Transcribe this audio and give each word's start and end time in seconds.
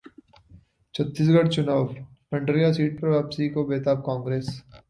छत्तीसगढ़ 0.95 1.47
चुनाव: 1.47 1.93
पंडरिया 2.31 2.71
सीट 2.73 2.99
पर 3.01 3.07
वापसी 3.07 3.49
को 3.49 3.65
बेताब 3.65 4.01
कांग्रेस 4.01 4.49